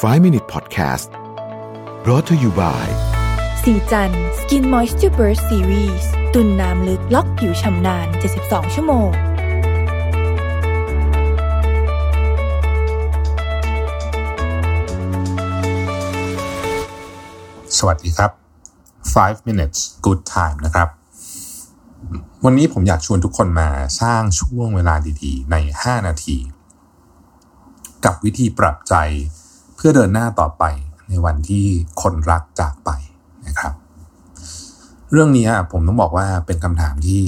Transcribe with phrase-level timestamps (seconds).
[0.00, 1.10] 5 Minute Podcast
[2.02, 2.86] brought to you by
[3.62, 8.06] สีจัน Skin Moisture Burst Series ตุนน้ำลึกล็อกผิวชำนาน
[8.40, 9.10] 72 ชั่วโมง
[17.78, 18.30] สวัสดีครับ
[19.14, 20.88] 5 minutes good time นะครับ
[22.44, 23.68] วันนี้ผมอยากชวนทุกคนมา
[24.00, 26.38] สร้างช่วงเวลาดีๆ ใน 5 นาที
[28.04, 28.96] กับวิธีปรับใจ
[29.41, 30.64] เพื่อเดินหน้าต่อไป
[31.08, 31.66] ในวันที่
[32.02, 32.90] คนรักจากไป
[33.46, 33.74] นะครับ
[35.12, 37.22] เรื่องนี้ผมต้องบอกว่าเป็นคำถามที่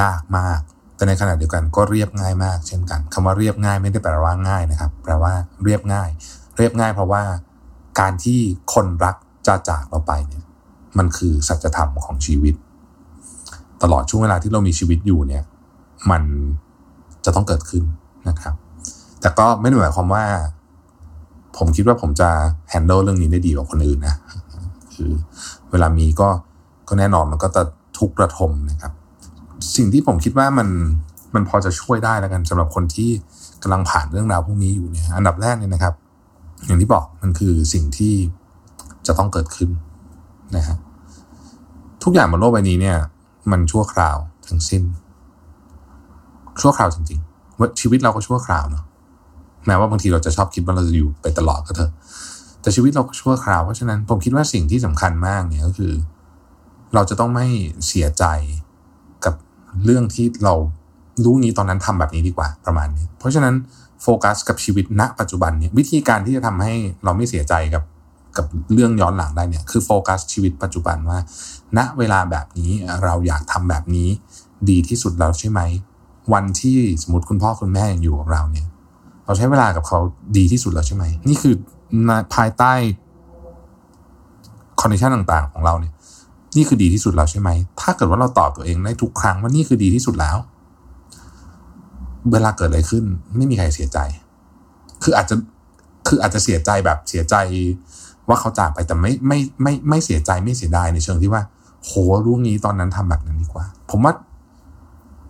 [0.00, 0.60] ยากมาก
[0.96, 5.32] แต่ในขณะเดียวกันก็เรียบง่ายมาก เช่นกันคำว่าเรียบง่ายไม่ได้แปลว่าง่ายนะครับ แปลว่า
[5.64, 6.08] เรียบง่าย
[6.56, 7.22] เรียบง่ายเพราะว่า
[8.00, 8.40] การที่
[8.74, 10.44] คนรักจะจากเราไปเนี่ย
[10.98, 12.54] มันคือสัจธรรมของชีวิต
[13.82, 15.44] ตลอดช่วงเวลาที่เรามีชีวิตอยู่เนี่ย
[16.10, 16.22] มัน
[17.24, 17.84] จะต้องเกิดขึ้น
[18.28, 18.54] นะครับ
[19.20, 20.24] แต่ก็ไม่ได้หมายความว่า
[21.60, 22.28] ผมคิดว่าผมจะ
[22.72, 24.16] handle เรื่องนี้ได้ดีกว่าคนอื่นนะ
[24.94, 25.10] คือ
[25.70, 26.28] เวลามีก็
[26.88, 27.62] ก็แน่นอนมันก็จะ
[27.98, 28.92] ทุกข์ระทมนะครับ
[29.76, 30.68] สิ่งที่ผมคิดว่ามัน
[31.34, 33.10] มันพอจะช่วยได้แล้วกันสำหรับคนที่
[33.62, 35.94] กำลังผ่านเรื่องราวพวกนี้อยู่เนี่ยอันดับแรกเนี่ยนะครับ
[36.66, 38.14] อย่างที่บอกมันคือสิ่งที่
[39.06, 39.70] จะต้องเกิดขึ้น
[40.56, 40.76] นะฮะ
[42.02, 42.96] ทุกอย่างบนโลกใบนี้เนี่ย
[43.50, 44.16] มันชั่วคราว
[44.48, 44.82] ทั้งสิ้น
[46.62, 48.84] ชั่วคราวจริงๆว่าชีวิตเราก็ชั่วคราวเนาะ
[49.66, 51.90] แม้ว่าบางทีเราจะชอบคิดว่าเราจะอยู่ไปตลอดก็เถอะ
[52.62, 55.92] แต่ชีวิตเราชั่วคราวเพราะฉะนั้นผมคิดว่าสิ่งที่สำคัญมากเนี่ยก็คือ
[56.94, 57.46] เราจะต้องไม่
[57.86, 58.24] เสียใจ
[59.24, 59.34] กับ
[59.84, 60.54] เรื่องที่เรา
[61.24, 63.54] รู้นี้ตอนนั้นทำแบบนี้ดีกว่าประมาณนี้ เพราะฉะนั้น
[64.02, 67.84] โฟกัสกับชีวิตณ ปัจจุบันเนี่ยวิธีการที่จะทำให้เราไม่เสียใจกับ
[68.36, 71.18] กับเรื่องย้อนหลังได้เนี่ยคือโฟกัสชีวิตปัจจุบันว่า
[71.78, 72.72] ณเวลาแบบนี้
[73.04, 74.08] เราอยากทำแบบนี้
[74.70, 75.60] ดีที่สุดแล้วใช่ไหม
[76.32, 78.66] วันที่สมมติคุณพ่อคุณแม่ยังอยู่กับเราเนี่ย
[79.24, 79.98] เราใช้เวลากับเขา
[80.36, 81.54] ดีที่สุดแล้วใช่ไหม นี่คือ
[82.34, 82.72] ภายใต้
[84.80, 85.92] condition ต่างๆ ของเราเนี่ย
[86.56, 90.36] นี่คือดีที่สุดแล้วใช่ไหม ถ้าเกิดว่าเราตอบตัวเองได้ทุกครั้งว่านี่คือดีที่สุดแล้ว
[92.32, 93.04] เวลาเกิดอะไรขึ้น
[93.36, 93.98] ไม่มีใครเสียใจ
[95.02, 95.34] คืออาจจะ
[96.08, 97.34] คืออาจจะเสียใจแบบเสียใจ
[98.28, 101.42] ว่าเขาจากไปแต่ไม่ไม่ไม่ไม่เสียใจไม่เสียดายในเชิงที่ว่า
[101.84, 101.90] โห
[102.24, 104.12] รู้งี้ตอนนั้นทำแบบนั้นดีกว่า ผมว่า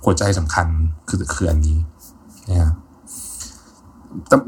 [0.05, 0.67] หัวใจสำคัญ
[1.09, 1.79] คือคืออันนี้
[2.51, 2.73] นะ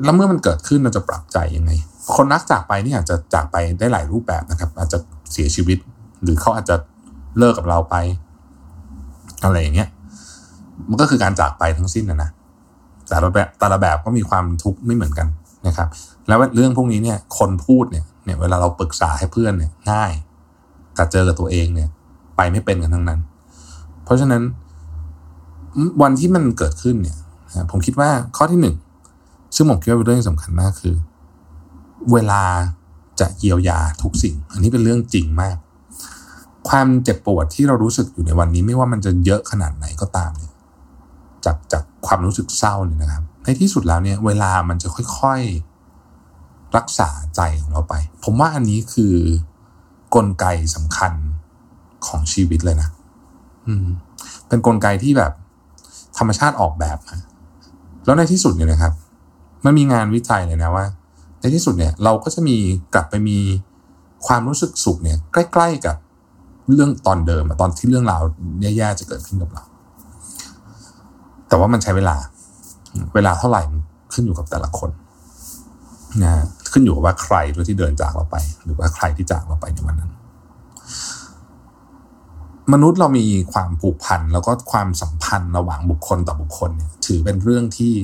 [0.05, 1.71] แล้วเมื่อมันเกิดขึ้นเราจะปรับใจยังไง
[2.15, 4.99] คนรักจากไปนี่อาจจะจากไปได้หลายรูปแบบนะครับ อาจจะ
[5.33, 5.79] เสียชีวิต
[6.23, 6.77] หรือเขาอาจจะ
[7.39, 7.97] เลิกกับเราไป
[9.45, 9.89] อะไรอย่างเงี้ย
[10.89, 12.31] มันก็คือการจากไปทั้งสิ้นนะนะ
[13.09, 15.29] แต่ละแบบแต่ละแบบก็มีความทุกข์ไม่เหมือนกัน
[15.67, 15.89] นะครับ
[16.29, 20.13] แล้วเรื่องพวกนี้เนี่ย คนพูดเนี่ยเนี่ยเวลาเราปรึกษาให้เพื่อนเนี่ยง่าย
[20.95, 21.89] แต่เจอกับตัวเองเนี่ย
[22.37, 23.21] ไปไม่เป็นกันทั้งนั้น
[24.05, 24.43] เพราะฉะนั้น
[26.03, 27.17] วันที่มันเกิดขึ้นเนี่ย
[27.71, 28.75] ผมคิดว่าข้อที่หนึ่ง
[29.55, 30.95] ซึ่งผมคิดว่าเป็นเรื่องสำคัญมากคือ
[32.13, 32.43] เวลา
[33.21, 35.57] จะเยียวยาทุกสิ่ง อันนี้เป็นเรื่องจริงมาก
[36.69, 40.53] ความเจ็บปวดที่เรารู้สึกอยู่ในวันนี้ไม่ว่ามันจะเยอะขนาดไหนก็ตามเนี่ย
[41.45, 44.89] จากจากความรู้สึกเศร้าเนี่ยนะครับ ในที่สุดแล้วเนี่ย เวลามันจะ
[45.21, 49.15] ค่อยๆรักษาใจของเราไป ผมว่าอันนี้คือ
[50.15, 51.13] กลไกสำคัญ
[52.07, 52.89] ของชีวิตเลยนะ
[53.67, 53.87] อืม
[54.49, 55.33] เป็นนกลไกที่แบบ
[56.19, 57.19] ธรรมชาติออกแบบมา
[58.05, 58.93] แล้วในที่สุดเนี่ยนะครับ
[59.65, 60.85] มันมีงานวิจัยเลยนะว่า
[61.41, 62.57] ในที่สุดเนี่ยเราก็จะมี
[62.95, 63.39] กลับไปมี
[64.27, 65.97] ความรู้สึกสุขเนี่ยใกล้ ๆกับ
[66.69, 68.23] เรื่องตอนเดิมตอนที่เรื่องราว
[68.63, 69.65] แย่ๆจะเกิดขึ้นกับเรา
[71.49, 72.17] แต่ว่ามันใช้เวลา
[73.15, 73.63] เวลาเท่าไหร่
[74.13, 74.91] ขึ้นอยู่กับแต่ละคน
[76.23, 76.33] นะ
[76.73, 77.37] ขึ้นอยู่กับว่าใคร
[77.69, 80.13] ที่เดินจากเราไป หรือว่าใครที่จากเราไปในวันนั้น
[82.73, 87.95] มนุษย์เรามีความผูกพันแล้วก็ความสัมพันธ์ระหว่างบุคคลต่อบุคคลเนี่ยถือเป็นเรื่องที่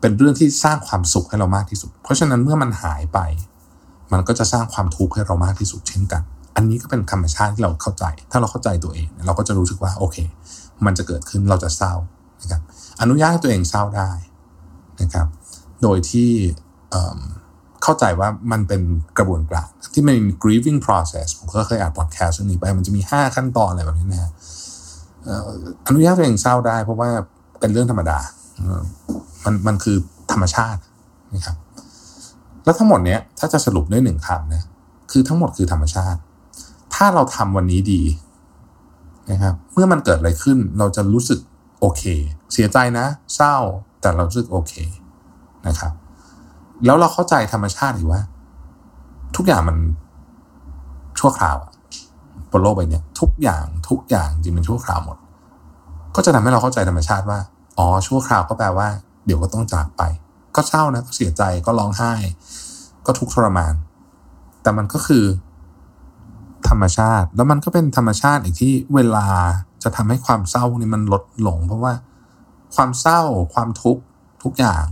[0.00, 3.18] เป็นเรื่องที่สร้างความสุขให้เรามากที่สุด เพราะฉะนั้นเมื่อมันหายไป
[4.12, 6.22] มันก็จะสร้างความทุกข์ให้เรามากที่สุดเช่นกัน
[6.56, 10.16] อันนี้ก็เป็นธรรมชาติที่เราเข้าใจ ถ้าเราเข้าใจตัวเอง เราก็จะรู้สึกว่าโอเค
[10.86, 11.94] มันจะเกิดขึ้นเราจะเศร้า
[12.42, 12.62] นะครับ
[13.00, 14.10] อนุญาตให้ตัวเองเศร้าได้
[15.02, 15.26] นะครับ
[15.82, 16.30] โดยที่
[17.82, 18.80] เข้าใจว่ามันเป็น
[19.18, 24.32] กระบวนการที่มัน grieving process ผมก็เคยอ่านพอดแคสต์นี้ไป มันจะมี 5 ขั้นตอนอะไรแบบนี้นะฮะ
[25.86, 27.08] อนุญาตตัวเองเศร้าได้ เพราะว่า
[27.60, 28.18] เป็นเรื่องธรรมดา
[29.44, 29.96] มันมันคือ
[30.32, 30.80] ธรรมชาติ
[31.34, 31.56] นะครับ
[32.64, 34.64] แล้วทั้งหมดเนี้ยถ้าจะสรุปด้วยหนึ่งคำนะ
[35.10, 36.20] คือทั้งหมดคือธรรมชาติ
[36.94, 38.02] ถ้าเราทำวันนี้ดี
[39.30, 41.40] นะครับ เมื่อมันเกิดอะไรขึ้นเราจะรู้สึก
[41.80, 42.02] โอเค
[42.52, 43.56] เสียใจนะ เศร้า
[44.00, 44.72] แต่เรารู้สึกโอเค
[45.66, 45.92] นะครับ
[46.84, 48.20] แล้วเราเข้าใจธรรมชาติหรือว่า
[49.36, 49.76] ทุกอย่างมัน
[51.18, 51.56] ชั่วคราว
[52.50, 55.16] บนโลกใบนี้ทุกอย่างทุกอย่างจริงเป็นชั่วคราวหมด
[56.16, 57.38] ก็จะทำให้เราเข้าใจธรรมชาติว่า
[57.78, 58.88] อ๋อชั่วคราวก็แปลว่า
[59.24, 60.02] เดี๋ยวก็ต้องจากไป
[60.56, 62.12] ก็เศร้านะก็เสียใจก็ร้องไห้
[63.06, 63.74] ก็ทุกทรมาน
[64.62, 65.24] แต่มันก็คือ
[66.68, 69.26] ธรรมชาติ แล้วมันก็เป็นธรรมชาติอีกที่เวลา
[69.82, 71.92] จะทำให้ความเศร้านี่มันลดลง เพราะว่า
[72.74, 73.22] ความเศร้า
[73.54, 74.02] ความทุกข์
[74.42, 74.84] ทุกอย่าง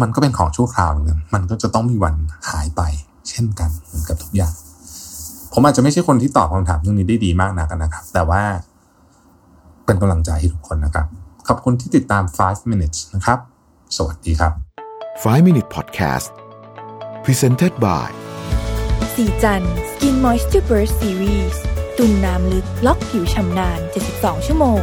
[0.00, 2.14] มันก็เป็นของชั่วคราวเหมือนกันมันก็จะต้องมีวัน
[2.50, 2.82] หายไป
[3.28, 4.54] เช่นกันเหมือนกับทุกอย่าง
[5.52, 8.42] ผมอาจจะไม่ใช่คนที่ตอบคำถามเรื่องนี้ได้ดีมากนักนะครับ แต่ว่า
[9.84, 11.06] เป็นกำลังใจให้ทุกคนนะครับ
[11.48, 13.38] ขอบคุณที่ติดตาม 5 minutes นะครับ
[13.96, 14.52] สวัสดีครับ
[15.22, 16.30] 5 Minute Podcast
[17.24, 18.08] Presented by
[19.14, 21.56] สีจัน Skin Moisture Burst Series
[21.98, 23.80] ตุ่นน้ำลึก ล็อกผิวชำนาน
[24.12, 24.80] 72 ชั่วโมง